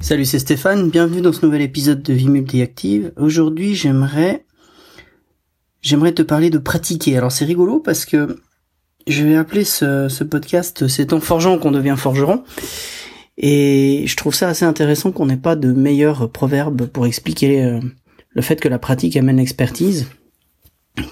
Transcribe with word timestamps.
Salut, 0.00 0.24
c'est 0.24 0.38
Stéphane, 0.38 0.88
bienvenue 0.88 1.20
dans 1.20 1.32
ce 1.32 1.44
nouvel 1.44 1.60
épisode 1.60 2.02
de 2.02 2.14
Vie 2.14 2.30
Multiactive. 2.30 3.12
Aujourd'hui, 3.16 3.74
j'aimerais 3.74 4.46
j'aimerais 5.82 6.12
te 6.12 6.22
parler 6.22 6.48
de 6.48 6.56
pratiquer. 6.56 7.18
Alors 7.18 7.30
c'est 7.30 7.44
rigolo 7.44 7.80
parce 7.80 8.06
que 8.06 8.40
je 9.06 9.24
vais 9.24 9.36
appeler 9.36 9.62
ce, 9.62 10.24
podcast 10.24 10.88
C'est 10.88 11.12
en 11.12 11.20
forgeant 11.20 11.58
qu'on 11.58 11.70
devient 11.70 11.96
forgeron. 11.98 12.42
Et 13.36 14.04
je 14.06 14.16
trouve 14.16 14.34
ça 14.34 14.48
assez 14.48 14.64
intéressant 14.64 15.12
qu'on 15.12 15.26
n'ait 15.26 15.36
pas 15.36 15.54
de 15.54 15.70
meilleur 15.70 16.30
proverbe 16.32 16.86
pour 16.86 17.06
expliquer 17.06 17.62
euh, 17.62 17.80
le 18.30 18.42
fait 18.42 18.58
que 18.58 18.68
la 18.68 18.78
pratique 18.78 19.16
amène 19.16 19.36
l'expertise 19.36 20.06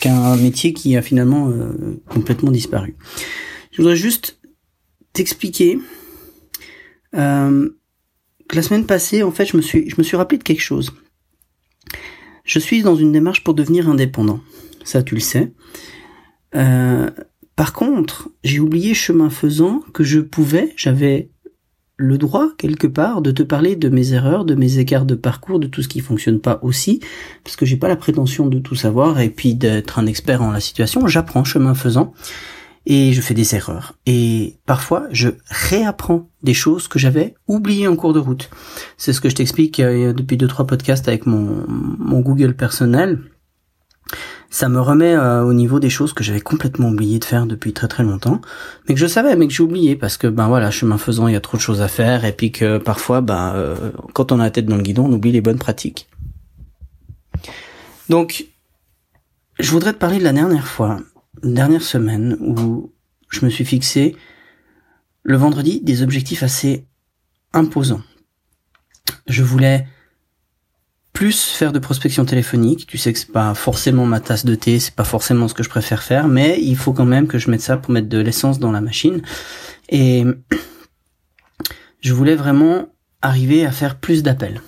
qu'un 0.00 0.36
métier 0.36 0.72
qui 0.72 0.96
a 0.96 1.02
finalement 1.02 1.50
euh, 1.50 2.00
complètement 2.08 2.50
disparu. 2.50 2.96
Je 3.70 3.82
voudrais 3.82 3.96
juste 3.96 4.40
t'expliquer 5.12 5.78
euh, 7.14 7.68
la 8.52 8.62
semaine 8.62 8.86
passée, 8.86 9.22
en 9.22 9.30
fait, 9.30 9.46
je 9.46 9.56
me 9.56 9.62
suis, 9.62 9.88
je 9.90 9.96
me 9.98 10.02
suis 10.02 10.16
rappelé 10.16 10.38
de 10.38 10.44
quelque 10.44 10.62
chose. 10.62 10.92
Je 12.44 12.58
suis 12.58 12.82
dans 12.82 12.96
une 12.96 13.12
démarche 13.12 13.44
pour 13.44 13.54
devenir 13.54 13.88
indépendant. 13.88 14.40
Ça, 14.84 15.02
tu 15.02 15.14
le 15.14 15.20
sais. 15.20 15.52
Euh, 16.54 17.10
par 17.56 17.72
contre, 17.72 18.30
j'ai 18.44 18.60
oublié 18.60 18.94
chemin 18.94 19.30
faisant 19.30 19.82
que 19.92 20.04
je 20.04 20.20
pouvais, 20.20 20.72
j'avais 20.76 21.30
le 21.98 22.16
droit 22.16 22.50
quelque 22.56 22.86
part 22.86 23.20
de 23.20 23.32
te 23.32 23.42
parler 23.42 23.74
de 23.74 23.88
mes 23.88 24.12
erreurs, 24.12 24.44
de 24.44 24.54
mes 24.54 24.78
écarts 24.78 25.04
de 25.04 25.16
parcours, 25.16 25.58
de 25.58 25.66
tout 25.66 25.82
ce 25.82 25.88
qui 25.88 26.00
fonctionne 26.00 26.40
pas 26.40 26.60
aussi, 26.62 27.00
parce 27.42 27.56
que 27.56 27.66
j'ai 27.66 27.76
pas 27.76 27.88
la 27.88 27.96
prétention 27.96 28.46
de 28.46 28.60
tout 28.60 28.76
savoir 28.76 29.20
et 29.20 29.30
puis 29.30 29.56
d'être 29.56 29.98
un 29.98 30.06
expert 30.06 30.40
en 30.40 30.52
la 30.52 30.60
situation. 30.60 31.06
J'apprends 31.08 31.42
chemin 31.42 31.74
faisant 31.74 32.14
et 32.88 33.12
je 33.12 33.20
fais 33.20 33.34
des 33.34 33.54
erreurs. 33.54 33.94
Et 34.06 34.56
parfois, 34.64 35.06
je 35.12 35.28
réapprends 35.50 36.30
des 36.42 36.54
choses 36.54 36.88
que 36.88 36.98
j'avais 36.98 37.34
oubliées 37.46 37.86
en 37.86 37.94
cours 37.94 38.14
de 38.14 38.18
route. 38.18 38.48
C'est 38.96 39.12
ce 39.12 39.20
que 39.20 39.28
je 39.28 39.34
t'explique 39.34 39.78
euh, 39.78 40.14
depuis 40.14 40.38
deux 40.38 40.48
trois 40.48 40.66
podcasts 40.66 41.06
avec 41.06 41.26
mon, 41.26 41.66
mon 41.68 42.20
Google 42.20 42.54
personnel. 42.54 43.20
Ça 44.48 44.70
me 44.70 44.80
remet 44.80 45.14
euh, 45.14 45.44
au 45.44 45.52
niveau 45.52 45.80
des 45.80 45.90
choses 45.90 46.14
que 46.14 46.24
j'avais 46.24 46.40
complètement 46.40 46.88
oublié 46.88 47.18
de 47.18 47.26
faire 47.26 47.44
depuis 47.44 47.74
très 47.74 47.88
très 47.88 48.04
longtemps, 48.04 48.40
mais 48.88 48.94
que 48.94 49.00
je 49.00 49.06
savais, 49.06 49.36
mais 49.36 49.46
que 49.46 49.52
j'ai 49.52 49.62
oublié 49.62 49.94
parce 49.94 50.16
que 50.16 50.26
ben 50.26 50.48
voilà, 50.48 50.70
chemin 50.70 50.96
faisant, 50.96 51.28
il 51.28 51.34
y 51.34 51.36
a 51.36 51.40
trop 51.42 51.58
de 51.58 51.62
choses 51.62 51.82
à 51.82 51.88
faire 51.88 52.24
et 52.24 52.32
puis 52.32 52.52
que 52.52 52.78
parfois, 52.78 53.20
ben 53.20 53.52
euh, 53.54 53.90
quand 54.14 54.32
on 54.32 54.40
a 54.40 54.44
la 54.44 54.50
tête 54.50 54.64
dans 54.64 54.76
le 54.76 54.82
guidon, 54.82 55.04
on 55.04 55.12
oublie 55.12 55.32
les 55.32 55.42
bonnes 55.42 55.58
pratiques. 55.58 56.08
Donc, 58.08 58.46
je 59.58 59.70
voudrais 59.70 59.92
te 59.92 59.98
parler 59.98 60.18
de 60.18 60.24
la 60.24 60.32
dernière 60.32 60.66
fois 60.66 61.00
dernière 61.42 61.82
semaine 61.82 62.36
où 62.40 62.92
je 63.30 63.44
me 63.44 63.50
suis 63.50 63.64
fixé 63.64 64.16
le 65.22 65.36
vendredi 65.36 65.80
des 65.80 66.02
objectifs 66.02 66.42
assez 66.42 66.86
imposants. 67.52 68.02
Je 69.26 69.42
voulais 69.42 69.86
plus 71.12 71.42
faire 71.42 71.72
de 71.72 71.78
prospection 71.78 72.24
téléphonique. 72.24 72.86
Tu 72.86 72.96
sais 72.96 73.12
que 73.12 73.18
c'est 73.18 73.32
pas 73.32 73.54
forcément 73.54 74.06
ma 74.06 74.20
tasse 74.20 74.44
de 74.44 74.54
thé, 74.54 74.78
c'est 74.78 74.94
pas 74.94 75.04
forcément 75.04 75.48
ce 75.48 75.54
que 75.54 75.62
je 75.62 75.68
préfère 75.68 76.02
faire, 76.02 76.28
mais 76.28 76.58
il 76.62 76.76
faut 76.76 76.92
quand 76.92 77.04
même 77.04 77.26
que 77.26 77.38
je 77.38 77.50
mette 77.50 77.60
ça 77.60 77.76
pour 77.76 77.90
mettre 77.90 78.08
de 78.08 78.18
l'essence 78.18 78.58
dans 78.58 78.70
la 78.70 78.80
machine. 78.80 79.22
Et 79.88 80.24
je 82.00 82.14
voulais 82.14 82.36
vraiment 82.36 82.86
arriver 83.20 83.66
à 83.66 83.72
faire 83.72 83.98
plus 83.98 84.22
d'appels. 84.22 84.62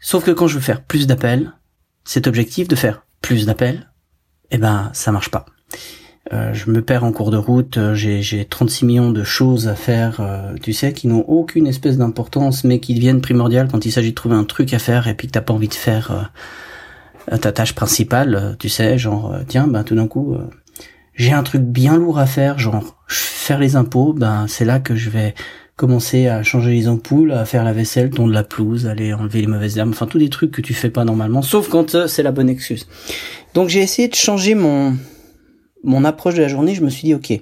Sauf 0.00 0.24
que 0.24 0.32
quand 0.32 0.48
je 0.48 0.56
veux 0.56 0.60
faire 0.60 0.82
plus 0.82 1.06
d'appels, 1.06 1.52
cet 2.04 2.26
objectif 2.26 2.66
de 2.66 2.74
faire 2.74 3.06
plus 3.20 3.46
d'appels, 3.46 3.91
eh 4.52 4.58
ben 4.58 4.90
ça 4.92 5.10
marche 5.10 5.30
pas. 5.30 5.46
Euh, 6.32 6.54
je 6.54 6.70
me 6.70 6.82
perds 6.82 7.04
en 7.04 7.12
cours 7.12 7.30
de 7.30 7.36
route, 7.36 7.78
euh, 7.78 7.94
j'ai, 7.94 8.22
j'ai 8.22 8.44
36 8.44 8.84
millions 8.86 9.10
de 9.10 9.24
choses 9.24 9.66
à 9.66 9.74
faire, 9.74 10.20
euh, 10.20 10.54
tu 10.62 10.72
sais, 10.72 10.92
qui 10.92 11.08
n'ont 11.08 11.24
aucune 11.26 11.66
espèce 11.66 11.98
d'importance, 11.98 12.62
mais 12.62 12.78
qui 12.78 12.94
deviennent 12.94 13.20
primordiales 13.20 13.68
quand 13.68 13.84
il 13.84 13.90
s'agit 13.90 14.10
de 14.10 14.14
trouver 14.14 14.36
un 14.36 14.44
truc 14.44 14.72
à 14.72 14.78
faire 14.78 15.08
et 15.08 15.14
puis 15.14 15.26
que 15.26 15.32
t'as 15.32 15.40
pas 15.40 15.52
envie 15.52 15.68
de 15.68 15.74
faire 15.74 16.30
ta 17.40 17.52
tâche 17.52 17.74
principale, 17.74 18.56
tu 18.58 18.68
sais, 18.68 18.98
genre, 18.98 19.34
tiens, 19.46 19.66
ben 19.66 19.84
tout 19.84 19.94
d'un 19.94 20.08
coup, 20.08 20.36
j'ai 21.14 21.32
un 21.32 21.42
truc 21.42 21.62
bien 21.62 21.96
lourd 21.96 22.18
à 22.18 22.26
faire, 22.26 22.58
genre 22.58 22.96
faire 23.08 23.58
les 23.58 23.76
impôts, 23.76 24.12
ben 24.12 24.46
c'est 24.48 24.64
là 24.64 24.80
que 24.80 24.96
je 24.96 25.10
vais 25.10 25.34
commencer 25.82 26.28
à 26.28 26.44
changer 26.44 26.70
les 26.70 26.86
ampoules, 26.86 27.32
à 27.32 27.44
faire 27.44 27.64
la 27.64 27.72
vaisselle, 27.72 28.10
tondre 28.10 28.32
la 28.32 28.44
pelouse, 28.44 28.86
aller 28.86 29.12
enlever 29.12 29.40
les 29.40 29.48
mauvaises 29.48 29.78
herbes, 29.78 29.90
enfin 29.90 30.06
tous 30.06 30.20
des 30.20 30.28
trucs 30.28 30.52
que 30.52 30.60
tu 30.60 30.74
fais 30.74 30.90
pas 30.90 31.04
normalement, 31.04 31.42
sauf 31.42 31.68
quand 31.68 32.06
c'est 32.06 32.22
la 32.22 32.30
bonne 32.30 32.48
excuse. 32.48 32.86
Donc 33.52 33.68
j'ai 33.68 33.80
essayé 33.80 34.06
de 34.06 34.14
changer 34.14 34.54
mon 34.54 34.96
mon 35.82 36.04
approche 36.04 36.36
de 36.36 36.40
la 36.40 36.46
journée, 36.46 36.76
je 36.76 36.84
me 36.84 36.88
suis 36.88 37.02
dit 37.02 37.14
ok, 37.14 37.32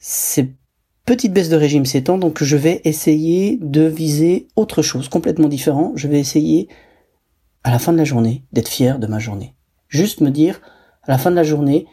c'est 0.00 0.56
petite 1.04 1.32
baisse 1.32 1.50
de 1.50 1.54
régime 1.54 1.86
s'étend, 1.86 2.18
donc 2.18 2.42
je 2.42 2.56
vais 2.56 2.80
essayer 2.82 3.60
de 3.62 3.82
viser 3.82 4.48
autre 4.56 4.82
chose, 4.82 5.08
complètement 5.08 5.46
différent. 5.46 5.92
Je 5.94 6.08
vais 6.08 6.18
essayer 6.18 6.66
à 7.62 7.70
la 7.70 7.78
fin 7.78 7.92
de 7.92 7.98
la 7.98 8.04
journée 8.04 8.42
d'être 8.52 8.66
fier 8.66 8.98
de 8.98 9.06
ma 9.06 9.20
journée. 9.20 9.54
Juste 9.86 10.20
me 10.20 10.30
dire 10.30 10.60
à 11.04 11.12
la 11.12 11.18
fin 11.18 11.30
de 11.30 11.36
la 11.36 11.44
journée, 11.44 11.86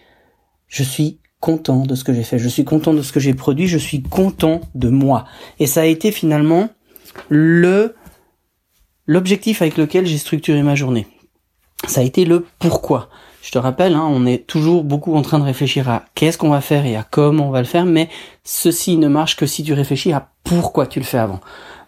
je 0.67 0.81
suis 0.81 1.19
content 1.39 1.85
de 1.85 1.95
ce 1.95 2.03
que 2.03 2.13
j'ai 2.13 2.23
fait, 2.23 2.39
je 2.39 2.49
suis 2.49 2.65
content 2.65 2.93
de 2.93 3.01
ce 3.01 3.11
que 3.11 3.19
j'ai 3.19 3.33
produit, 3.33 3.67
je 3.67 3.77
suis 3.77 4.01
content 4.01 4.61
de 4.75 4.89
moi. 4.89 5.25
Et 5.59 5.67
ça 5.67 5.81
a 5.81 5.85
été 5.85 6.11
finalement 6.11 6.69
le 7.29 7.95
l'objectif 9.05 9.61
avec 9.61 9.77
lequel 9.77 10.05
j'ai 10.05 10.17
structuré 10.17 10.61
ma 10.61 10.75
journée 10.75 11.07
ça 11.87 12.01
a 12.01 12.03
été 12.03 12.25
le 12.25 12.45
pourquoi. 12.59 13.09
Je 13.41 13.51
te 13.51 13.57
rappelle, 13.57 13.93
hein, 13.93 14.07
on 14.09 14.25
est 14.25 14.45
toujours 14.45 14.83
beaucoup 14.83 15.15
en 15.15 15.21
train 15.21 15.39
de 15.39 15.45
réfléchir 15.45 15.89
à 15.89 16.03
qu'est-ce 16.13 16.37
qu'on 16.37 16.49
va 16.49 16.61
faire 16.61 16.85
et 16.85 16.95
à 16.95 17.03
comment 17.03 17.47
on 17.47 17.51
va 17.51 17.59
le 17.59 17.65
faire, 17.65 17.85
mais 17.85 18.09
ceci 18.43 18.97
ne 18.97 19.07
marche 19.07 19.37
que 19.37 19.45
si 19.45 19.63
tu 19.63 19.73
réfléchis 19.73 20.11
à 20.11 20.29
pourquoi 20.43 20.87
tu 20.87 20.99
le 20.99 21.05
fais 21.05 21.17
avant. 21.17 21.39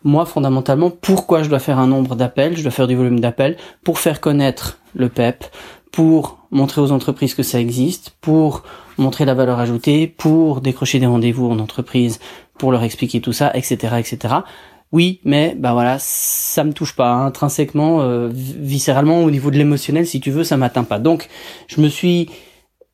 Moi, 0.03 0.25
fondamentalement, 0.25 0.89
pourquoi 0.89 1.44
je 1.44 1.50
dois 1.50 1.59
faire 1.59 1.78
un 1.78 1.88
nombre 1.88 2.16
d'appels, 2.16 2.57
je 2.57 2.63
dois 2.63 2.72
faire 2.72 2.88
du 2.88 2.95
volume 2.95 3.19
d'appels 3.19 3.57
pour 3.83 4.00
faire 4.00 4.22
connaître 4.22 4.79
le 4.95 5.09
PEP, 5.09 5.44
pour 5.91 6.41
montrer 6.51 6.81
aux 6.81 6.91
entreprises 6.91 7.34
que 7.34 7.44
ça 7.44 7.59
existe, 7.59 8.13
pour 8.22 8.63
montrer 8.97 9.25
la 9.25 9.34
valeur 9.34 9.59
ajoutée, 9.59 10.07
pour 10.07 10.62
décrocher 10.62 11.00
des 11.00 11.06
rendez-vous 11.06 11.50
en 11.50 11.59
entreprise, 11.59 12.19
pour 12.57 12.72
leur 12.72 12.84
expliquer 12.84 13.22
tout 13.22 13.34
ça, 13.34 13.51
etc., 13.56 13.95
etc. 13.97 14.35
Oui, 14.91 15.22
mais 15.23 15.56
bah 15.57 15.72
voilà, 15.72 15.97
ça 16.00 16.63
me 16.66 16.73
touche 16.73 16.95
pas 16.95 17.12
hein. 17.12 17.25
intrinsèquement, 17.28 18.01
euh, 18.01 18.29
viscéralement 18.31 19.23
au 19.23 19.31
niveau 19.31 19.50
de 19.50 19.57
l'émotionnel, 19.57 20.06
si 20.06 20.19
tu 20.19 20.31
veux, 20.31 20.44
ça 20.44 20.57
m'atteint 20.57 20.84
pas. 20.84 21.00
Donc, 21.00 21.29
je 21.67 21.79
me 21.79 21.88
suis 21.88 22.29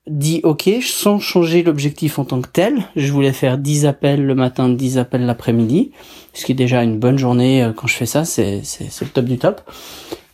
dit 0.07 0.41
ok, 0.43 0.69
sans 0.81 1.19
changer 1.19 1.63
l'objectif 1.63 2.19
en 2.19 2.25
tant 2.25 2.41
que 2.41 2.47
tel, 2.47 2.83
je 2.95 3.11
voulais 3.11 3.33
faire 3.33 3.57
10 3.57 3.85
appels 3.85 4.25
le 4.25 4.35
matin, 4.35 4.69
10 4.69 4.97
appels 4.97 5.25
l'après-midi, 5.25 5.91
ce 6.33 6.45
qui 6.45 6.51
est 6.51 6.55
déjà 6.55 6.83
une 6.83 6.97
bonne 6.97 7.17
journée 7.17 7.63
euh, 7.63 7.73
quand 7.73 7.87
je 7.87 7.95
fais 7.95 8.05
ça, 8.05 8.25
c'est 8.25 8.61
c'est 8.63 9.01
le 9.01 9.11
top 9.11 9.25
du 9.25 9.37
top. 9.37 9.61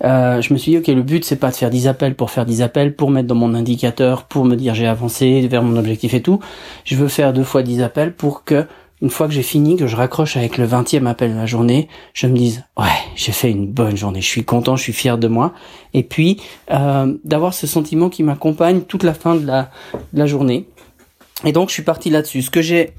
Euh, 0.04 0.42
je 0.42 0.54
me 0.54 0.58
suis 0.58 0.72
dit 0.72 0.78
ok, 0.78 0.88
le 0.88 1.02
but 1.02 1.24
c'est 1.24 1.38
pas 1.38 1.50
de 1.50 1.56
faire 1.56 1.70
10 1.70 1.88
appels 1.88 2.16
pour 2.16 2.30
faire 2.30 2.46
10 2.46 2.62
appels, 2.62 2.96
pour 2.96 3.10
mettre 3.10 3.28
dans 3.28 3.36
mon 3.36 3.54
indicateur, 3.54 4.26
pour 4.26 4.46
me 4.46 4.56
dire 4.56 4.76
j'ai 4.76 4.88
avancé 4.88 5.48
vers 5.48 5.64
mon 5.64 5.78
objectif 5.78 6.14
et 6.14 6.22
tout. 6.22 6.40
Je 6.84 6.96
veux 6.96 7.08
faire 7.08 7.34
deux 7.34 7.44
fois 7.44 7.64
10 7.64 7.82
appels 7.82 8.14
pour 8.14 8.44
que 8.44 8.66
une 9.04 9.10
fois 9.10 9.28
que 9.28 9.34
j'ai 9.34 9.44
fini, 9.44 9.76
que 9.76 9.86
je 9.86 9.98
raccroche 9.98 10.38
avec 10.38 10.58
le 10.58 10.66
20e 10.66 11.06
appel 11.08 11.34
de 11.34 11.38
la 11.38 11.46
journée, 11.46 11.90
je 12.14 12.26
me 12.26 12.38
dis 12.38 12.58
ouais, 12.78 12.86
j'ai 13.18 13.34
fait 13.34 13.52
une 13.52 13.68
bonne 13.68 13.98
journée, 13.98 14.22
je 14.22 14.28
suis 14.28 14.46
content, 14.46 14.78
je 14.78 14.84
suis 14.84 14.94
fier 14.94 15.18
de 15.18 15.28
moi. 15.28 15.54
Et 15.94 16.04
puis 16.04 16.42
euh, 16.72 17.14
d'avoir 17.26 17.54
ce 17.54 17.68
sentiment 17.68 18.10
qui 18.10 18.24
m'accompagne 18.24 18.84
toute 18.84 19.04
la 19.04 19.14
fin 19.14 19.36
de 19.36 19.46
la, 19.46 20.26
journée. 20.26 20.70
Et 21.44 21.52
donc 21.52 21.68
je 21.68 21.74
suis 21.74 21.84
parti 21.84 22.10
là-dessus. 22.10 22.44
Ce 22.44 22.50
que 22.50 22.62
j'ai 22.62 22.92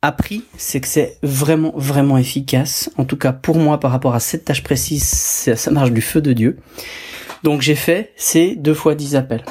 appris, 0.00 0.44
c'est 0.56 0.80
que 0.80 0.88
c'est 0.88 1.18
vraiment 1.22 1.74
vraiment 1.76 2.16
efficace. 2.16 2.90
En 2.96 3.04
tout 3.04 3.18
cas 3.18 3.34
pour 3.34 3.58
moi 3.58 3.78
par 3.78 3.90
rapport 3.90 4.14
à 4.14 4.20
cette 4.20 4.46
tâche 4.46 4.62
précise, 4.62 5.04
ça 5.04 5.70
marche 5.70 5.92
du 5.92 6.00
feu 6.00 6.22
de 6.22 6.32
Dieu. 6.32 6.58
Donc 7.42 7.60
j'ai 7.60 7.74
fait 7.74 8.14
ces 8.16 8.56
deux 8.56 8.74
fois 8.74 8.94
dix 8.94 9.14
appels. 9.14 9.44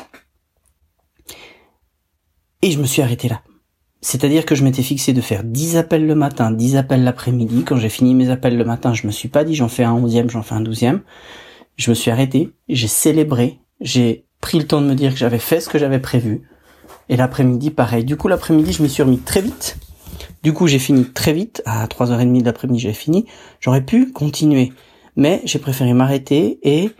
Et 2.63 2.71
je 2.71 2.79
me 2.79 2.87
suis 2.87 3.03
arrêté 3.03 3.29
là. 3.29 3.43
C'est-à-dire 4.01 4.45
que 4.45 4.55
je 4.55 4.63
m'étais 4.63 4.83
fixé 4.83 5.13
de 5.13 5.21
faire 5.21 5.43
10 5.43 5.77
appels 5.77 6.05
le 6.05 6.15
matin, 6.15 6.51
10 6.51 6.77
appels 6.77 7.03
l'après-midi. 7.03 7.63
Quand 7.63 7.77
j'ai 7.77 7.89
fini 7.89 8.13
mes 8.13 8.29
appels 8.29 8.57
le 8.57 8.65
matin, 8.65 8.93
je 8.93 9.07
me 9.07 9.11
suis 9.11 9.27
pas 9.27 9.43
dit 9.43 9.55
j'en 9.55 9.67
fais 9.67 9.83
un 9.83 9.93
onzième, 9.93 10.29
j'en 10.29 10.43
fais 10.43 10.55
un 10.55 10.61
douzième. 10.61 11.01
Je 11.75 11.89
me 11.89 11.95
suis 11.95 12.11
arrêté, 12.11 12.51
j'ai 12.69 12.87
célébré, 12.87 13.59
j'ai 13.81 14.25
pris 14.41 14.59
le 14.59 14.67
temps 14.67 14.81
de 14.81 14.87
me 14.87 14.95
dire 14.95 15.11
que 15.11 15.17
j'avais 15.17 15.39
fait 15.39 15.59
ce 15.59 15.69
que 15.69 15.79
j'avais 15.79 15.99
prévu. 15.99 16.43
Et 17.09 17.15
l'après-midi, 17.15 17.71
pareil. 17.71 18.03
Du 18.03 18.17
coup, 18.17 18.27
l'après-midi, 18.27 18.73
je 18.73 18.83
m'y 18.83 18.89
suis 18.89 19.03
remis 19.03 19.19
très 19.19 19.41
vite. 19.41 19.77
Du 20.43 20.53
coup, 20.53 20.67
j'ai 20.67 20.79
fini 20.79 21.05
très 21.05 21.33
vite. 21.33 21.61
À 21.65 21.85
3h30 21.87 22.39
de 22.39 22.45
l'après-midi, 22.45 22.79
j'ai 22.79 22.93
fini. 22.93 23.25
J'aurais 23.59 23.83
pu 23.83 24.11
continuer. 24.11 24.73
Mais 25.15 25.41
j'ai 25.45 25.59
préféré 25.59 25.93
m'arrêter 25.93 26.59
et 26.63 26.91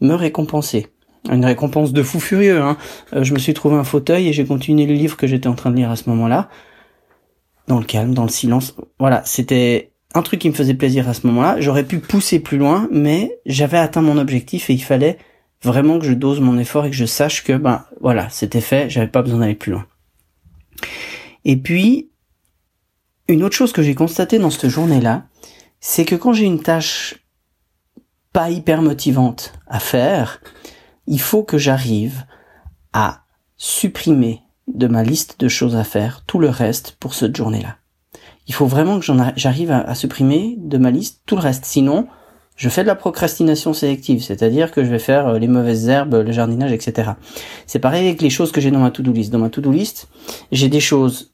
me 0.00 0.14
récompenser 0.14 0.91
une 1.30 1.44
récompense 1.44 1.92
de 1.92 2.02
fou 2.02 2.20
furieux. 2.20 2.60
Hein. 2.60 2.76
Euh, 3.14 3.24
je 3.24 3.32
me 3.34 3.38
suis 3.38 3.54
trouvé 3.54 3.76
un 3.76 3.84
fauteuil 3.84 4.28
et 4.28 4.32
j'ai 4.32 4.44
continué 4.44 4.86
le 4.86 4.94
livre 4.94 5.16
que 5.16 5.26
j'étais 5.26 5.48
en 5.48 5.54
train 5.54 5.70
de 5.70 5.76
lire 5.76 5.90
à 5.90 5.96
ce 5.96 6.08
moment-là. 6.10 6.48
Dans 7.68 7.78
le 7.78 7.84
calme, 7.84 8.12
dans 8.12 8.24
le 8.24 8.28
silence. 8.28 8.74
Voilà, 8.98 9.22
c'était 9.24 9.92
un 10.14 10.22
truc 10.22 10.40
qui 10.40 10.48
me 10.48 10.54
faisait 10.54 10.74
plaisir 10.74 11.08
à 11.08 11.14
ce 11.14 11.26
moment-là. 11.26 11.60
J'aurais 11.60 11.84
pu 11.84 11.98
pousser 11.98 12.40
plus 12.40 12.58
loin, 12.58 12.88
mais 12.90 13.38
j'avais 13.46 13.78
atteint 13.78 14.02
mon 14.02 14.18
objectif 14.18 14.68
et 14.68 14.74
il 14.74 14.82
fallait 14.82 15.18
vraiment 15.62 15.98
que 15.98 16.04
je 16.04 16.12
dose 16.12 16.40
mon 16.40 16.58
effort 16.58 16.86
et 16.86 16.90
que 16.90 16.96
je 16.96 17.04
sache 17.04 17.44
que, 17.44 17.56
ben 17.56 17.84
voilà, 18.00 18.28
c'était 18.30 18.60
fait, 18.60 18.90
j'avais 18.90 19.06
pas 19.06 19.22
besoin 19.22 19.40
d'aller 19.40 19.54
plus 19.54 19.72
loin. 19.72 19.86
Et 21.44 21.56
puis, 21.56 22.10
une 23.28 23.44
autre 23.44 23.56
chose 23.56 23.72
que 23.72 23.82
j'ai 23.82 23.94
constatée 23.94 24.38
dans 24.38 24.50
cette 24.50 24.68
journée-là, 24.68 25.26
c'est 25.80 26.04
que 26.04 26.14
quand 26.14 26.32
j'ai 26.32 26.44
une 26.44 26.60
tâche 26.60 27.24
pas 28.32 28.50
hyper 28.50 28.82
motivante 28.82 29.52
à 29.66 29.78
faire, 29.78 30.40
il 31.06 31.20
faut 31.20 31.42
que 31.42 31.58
j'arrive 31.58 32.24
à 32.92 33.22
supprimer 33.56 34.42
de 34.68 34.86
ma 34.86 35.02
liste 35.02 35.40
de 35.40 35.48
choses 35.48 35.76
à 35.76 35.84
faire 35.84 36.24
tout 36.26 36.38
le 36.38 36.48
reste 36.48 36.96
pour 37.00 37.14
cette 37.14 37.36
journée-là. 37.36 37.76
Il 38.48 38.54
faut 38.54 38.66
vraiment 38.66 38.98
que 38.98 39.06
j'arrive 39.36 39.70
à, 39.70 39.80
à, 39.80 39.94
supprimer 39.94 40.56
de 40.58 40.78
ma 40.78 40.90
liste 40.90 41.22
tout 41.26 41.36
le 41.36 41.42
reste. 41.42 41.64
Sinon, 41.64 42.08
je 42.56 42.68
fais 42.68 42.82
de 42.82 42.86
la 42.86 42.94
procrastination 42.94 43.72
sélective, 43.72 44.22
c'est-à-dire 44.22 44.72
que 44.72 44.84
je 44.84 44.90
vais 44.90 44.98
faire 44.98 45.28
euh, 45.28 45.38
les 45.38 45.48
mauvaises 45.48 45.88
herbes, 45.88 46.14
le 46.14 46.32
jardinage, 46.32 46.72
etc. 46.72 47.12
C'est 47.66 47.78
pareil 47.78 48.06
avec 48.06 48.20
les 48.20 48.30
choses 48.30 48.52
que 48.52 48.60
j'ai 48.60 48.70
dans 48.70 48.80
ma 48.80 48.90
to-do 48.90 49.12
list. 49.12 49.32
Dans 49.32 49.38
ma 49.38 49.48
to-do 49.48 49.70
list, 49.72 50.08
j'ai 50.50 50.68
des 50.68 50.80
choses 50.80 51.32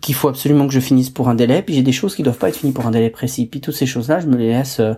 qu'il 0.00 0.14
faut 0.14 0.28
absolument 0.28 0.66
que 0.66 0.72
je 0.72 0.80
finisse 0.80 1.08
pour 1.08 1.28
un 1.28 1.34
délai, 1.34 1.62
puis 1.62 1.74
j'ai 1.74 1.82
des 1.82 1.92
choses 1.92 2.14
qui 2.14 2.22
doivent 2.22 2.38
pas 2.38 2.48
être 2.48 2.56
finies 2.56 2.72
pour 2.72 2.86
un 2.86 2.90
délai 2.90 3.10
précis. 3.10 3.46
Puis 3.46 3.60
toutes 3.60 3.74
ces 3.74 3.86
choses-là, 3.86 4.20
je 4.20 4.26
me 4.26 4.36
les 4.36 4.48
laisse 4.48 4.80
euh, 4.80 4.94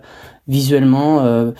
visuellement. 0.47 1.23
Euh, 1.23 1.51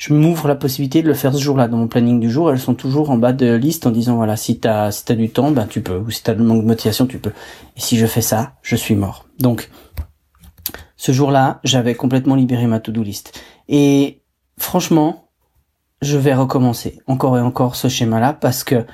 je 0.00 0.14
m'ouvre 0.14 0.48
la 0.48 0.54
possibilité 0.54 1.02
de 1.02 1.08
le 1.08 1.12
faire 1.12 1.34
ce 1.34 1.38
jour-là 1.38 1.68
dans 1.68 1.76
mon 1.76 1.86
planning 1.86 2.20
du 2.20 2.30
jour. 2.30 2.50
Elles 2.50 2.58
sont 2.58 2.72
toujours 2.74 3.10
en 3.10 3.18
bas 3.18 3.34
de 3.34 3.52
liste 3.52 3.86
en 3.86 3.90
disant 3.90 4.16
voilà 4.16 4.34
si 4.34 4.58
t'as 4.58 4.90
si 4.90 5.04
t'as 5.04 5.14
du 5.14 5.28
temps, 5.28 5.50
ben 5.50 5.66
tu 5.66 5.82
peux. 5.82 5.98
Ou 5.98 6.10
si 6.10 6.22
t'as 6.22 6.32
le 6.32 6.42
manque 6.42 6.62
de 6.62 6.66
motivation, 6.66 7.06
tu 7.06 7.18
peux. 7.18 7.32
Et 7.76 7.80
si 7.80 7.98
je 7.98 8.06
fais 8.06 8.22
ça, 8.22 8.54
je 8.62 8.76
suis 8.76 8.94
mort. 8.94 9.26
Donc 9.40 9.68
ce 10.96 11.12
jour-là, 11.12 11.60
j'avais 11.64 11.94
complètement 11.94 12.34
libéré 12.34 12.66
ma 12.66 12.80
to-do 12.80 13.02
list. 13.02 13.38
Et 13.68 14.22
franchement, 14.56 15.28
je 16.00 16.16
vais 16.16 16.32
recommencer 16.34 17.02
encore 17.06 17.36
et 17.36 17.42
encore 17.42 17.76
ce 17.76 17.88
schéma-là 17.88 18.32
parce 18.32 18.64
que 18.64 18.86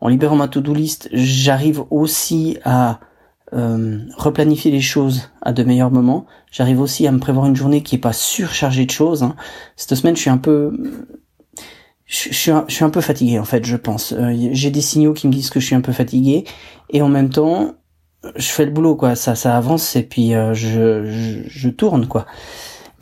en 0.00 0.06
libérant 0.06 0.36
ma 0.36 0.46
to-do 0.46 0.74
list, 0.74 1.08
j'arrive 1.12 1.82
aussi 1.90 2.58
à 2.64 3.00
euh, 3.54 3.98
replanifier 4.16 4.70
les 4.70 4.80
choses 4.80 5.30
à 5.42 5.52
de 5.52 5.62
meilleurs 5.62 5.90
moments. 5.90 6.26
J'arrive 6.50 6.80
aussi 6.80 7.06
à 7.06 7.12
me 7.12 7.18
prévoir 7.18 7.46
une 7.46 7.56
journée 7.56 7.82
qui 7.82 7.96
est 7.96 7.98
pas 7.98 8.12
surchargée 8.12 8.86
de 8.86 8.90
choses. 8.90 9.22
Hein. 9.22 9.36
Cette 9.76 9.94
semaine, 9.94 10.16
je 10.16 10.20
suis 10.22 10.30
un 10.30 10.38
peu, 10.38 10.72
je, 12.06 12.32
suis, 12.32 12.50
un, 12.50 12.90
peu 12.90 13.00
fatigué 13.00 13.38
en 13.38 13.44
fait, 13.44 13.64
je 13.64 13.76
pense. 13.76 14.12
Euh, 14.12 14.34
j'ai 14.52 14.70
des 14.70 14.80
signaux 14.80 15.12
qui 15.12 15.26
me 15.26 15.32
disent 15.32 15.50
que 15.50 15.60
je 15.60 15.66
suis 15.66 15.74
un 15.74 15.80
peu 15.80 15.92
fatigué 15.92 16.44
et 16.90 17.02
en 17.02 17.08
même 17.08 17.30
temps, 17.30 17.74
je 18.36 18.48
fais 18.48 18.64
le 18.64 18.70
boulot 18.70 18.94
quoi 18.94 19.16
ça 19.16 19.34
ça 19.34 19.56
avance 19.56 19.96
et 19.96 20.04
puis 20.04 20.34
euh, 20.34 20.54
je, 20.54 21.04
je, 21.06 21.40
je 21.46 21.68
tourne 21.68 22.06
quoi 22.06 22.26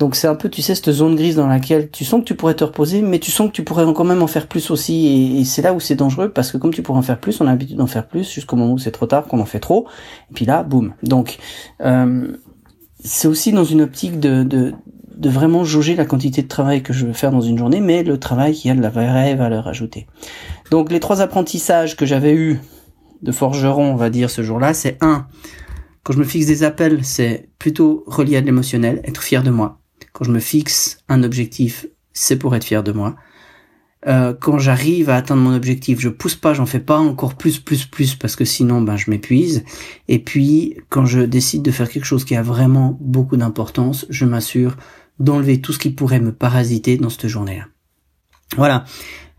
donc 0.01 0.17
c'est 0.17 0.27
un 0.27 0.35
peu 0.35 0.49
tu 0.49 0.63
sais 0.63 0.75
cette 0.75 0.91
zone 0.91 1.15
grise 1.15 1.37
dans 1.37 1.47
laquelle 1.47 1.91
tu 1.91 2.05
sens 2.05 2.21
que 2.21 2.25
tu 2.25 2.35
pourrais 2.35 2.55
te 2.55 2.65
reposer 2.65 3.03
mais 3.03 3.21
tu 3.21 3.31
sens 3.31 3.49
que 3.49 3.53
tu 3.53 3.63
pourrais 3.63 3.85
quand 3.93 4.05
même 4.05 4.23
en 4.23 4.27
faire 4.27 4.49
plus 4.49 4.71
aussi 4.73 5.39
et, 5.39 5.45
c'est 5.45 5.63
là 5.63 5.73
où 5.73 5.79
c'est 5.79 5.95
dangereux 5.95 6.31
parce 6.31 6.51
que 6.51 6.57
comme 6.57 6.75
tu 6.75 6.83
pourrais 6.83 6.99
en 6.99 7.03
faire 7.03 7.21
plus 7.21 7.41
on 7.41 7.47
a 7.47 7.51
l'habitude 7.51 7.77
d'en 7.77 7.87
faire 7.87 8.09
plus 8.09 8.29
jusqu'au 8.29 8.57
moment 8.57 8.73
où 8.73 8.79
c'est 8.79 8.91
trop 8.91 9.07
tard 9.07 9.27
qu'on 9.27 9.39
en 9.39 9.45
fait 9.45 9.61
trop 9.61 9.87
et 10.31 10.35
puis 10.35 10.45
là 10.45 10.65
boum 10.65 10.95
donc 11.05 11.39
euh, 11.83 12.33
c'est 13.05 13.29
aussi 13.29 13.53
dans 13.53 13.65
une 13.65 13.83
optique 13.83 14.19
de, 14.19 14.43
de 15.21 15.29
vraiment 15.29 15.65
jauger 15.65 15.95
la 15.95 16.07
quantité 16.07 16.43
de 16.43 16.49
travail 16.49 16.83
que 16.83 16.95
je 16.95 17.07
veux 17.07 17.13
faire 17.13 17.31
dans 17.31 17.43
une 17.43 17.59
journée, 17.59 17.81
mais 17.81 18.03
le 18.03 18.19
travail 18.19 18.55
qui 18.55 18.71
a 18.71 18.75
de 18.75 18.81
la 18.81 18.89
vraie 18.89 19.35
valeur 19.37 19.69
ajoutée. 19.69 20.07
Donc 20.71 20.91
les 20.91 20.99
trois 20.99 21.21
apprentissages 21.21 21.95
que 21.95 22.07
j'avais 22.07 22.35
eus 22.35 22.59
de 23.21 23.31
forgeron, 23.33 23.93
on 23.93 23.97
va 23.97 24.09
dire, 24.09 24.31
ce 24.31 24.43
jour-là, 24.43 24.73
c'est 24.73 24.97
un, 25.03 25.27
quand 26.03 26.15
je 26.15 26.19
me 26.19 26.25
fixe 26.25 26.47
des 26.47 26.63
appels, 26.63 27.05
c'est 27.05 27.51
plutôt 27.59 28.03
relié 28.07 28.39
à 28.39 28.41
l'émotionnel, 28.41 29.03
être 29.05 29.23
fier 29.23 29.43
de 29.43 29.51
moi. 29.51 29.80
Quand 30.13 30.25
je 30.25 30.31
me 30.31 30.41
fixe 30.41 30.99
un 31.09 31.23
objectif, 31.23 31.87
c'est 32.13 32.37
pour 32.37 32.55
être 32.55 32.65
fier 32.65 32.83
de 32.83 32.93
moi. 32.93 33.17
Euh, 34.07 34.33
quand 34.39 34.59
j'arrive 34.59 35.11
à 35.11 35.17
atteindre 35.17 35.43
mon 35.43 35.55
objectif, 35.55 36.01
je 36.01 36.09
pousse 36.09 36.35
pas, 36.35 36.55
j'en 36.55 36.65
fais 36.65 36.81
pas 36.81 36.99
encore 36.99 37.35
plus, 37.35 37.59
plus, 37.59 37.85
plus, 37.85 38.15
parce 38.15 38.35
que 38.35 38.45
sinon, 38.45 38.81
ben, 38.81 38.97
je 38.97 39.11
m'épuise. 39.11 39.65
Et 40.09 40.19
puis, 40.19 40.77
quand 40.89 41.05
je 41.05 41.21
décide 41.21 41.63
de 41.63 41.71
faire 41.71 41.89
quelque 41.89 42.07
chose 42.07 42.25
qui 42.25 42.35
a 42.35 42.43
vraiment 42.43 42.97
beaucoup 43.01 43.37
d'importance, 43.37 44.07
je 44.09 44.25
m'assure 44.25 44.77
d'enlever 45.19 45.61
tout 45.61 45.73
ce 45.73 45.79
qui 45.79 45.91
pourrait 45.91 46.21
me 46.21 46.33
parasiter 46.33 46.97
dans 46.97 47.11
cette 47.11 47.29
journée-là. 47.29 47.67
Voilà. 48.57 48.85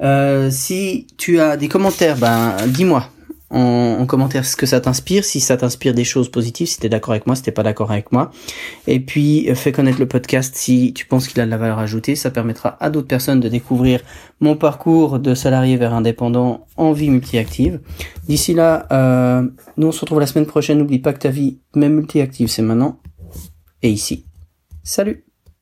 Euh, 0.02 0.50
si 0.52 1.08
tu 1.18 1.40
as 1.40 1.58
des 1.58 1.68
commentaires, 1.68 2.18
ben, 2.18 2.56
dis-moi 2.68 3.10
en, 3.52 4.06
commentaire 4.06 4.46
ce 4.46 4.56
que 4.56 4.66
ça 4.66 4.82
t'inspire, 4.82 5.24
si 5.24 5.40
ça 5.40 5.58
t'inspire 5.58 5.94
des 5.94 6.04
choses 6.04 6.30
positives, 6.30 6.68
si 6.68 6.80
t'es 6.80 6.90
d'accord 6.90 7.12
avec 7.12 7.28
moi, 7.28 7.36
si 7.36 7.44
t'es 7.44 7.52
pas 7.52 7.64
d'accord 7.64 7.92
avec 7.92 8.12
moi. 8.12 8.32
Et 8.88 9.00
puis 9.00 9.50
euh, 9.50 9.56
fais 9.56 9.72
connaître 9.72 10.00
le 10.00 10.08
podcast 10.08 10.56
si 10.56 10.94
tu 10.94 11.06
penses 11.06 11.28
qu'il 11.28 11.40
a 11.42 11.46
de 11.46 11.52
la 11.52 11.58
valeur 11.58 11.80
ajoutée, 11.80 12.16
ça 12.16 12.32
permettra 12.32 12.78
à 12.80 12.90
d'autres 12.90 13.08
personnes 13.08 13.40
de 13.40 13.50
découvrir 13.50 14.02
mon 14.40 14.56
parcours 14.56 15.20
de 15.20 15.36
salarié 15.36 15.78
vers 15.78 15.94
indépendant 15.94 16.66
en 16.78 16.92
vie 16.92 17.10
multi-active. 17.10 17.80
D'ici 18.28 18.54
là, 18.54 18.88
euh, 18.92 19.48
nous 19.78 19.88
on 19.88 19.92
se 19.92 20.02
retrouve 20.02 20.20
la 20.20 20.28
semaine 20.28 20.48
prochaine. 20.48 20.80
N'oublie 20.80 21.00
pas 21.00 21.14
que 21.14 21.20
ta 21.20 21.30
vie, 21.30 21.60
même 21.76 21.96
multi-active, 21.96 22.48
c'est 22.48 22.62
maintenant 22.62 23.00
et 23.82 23.90
ici. 23.90 24.26
Salut 24.84 25.31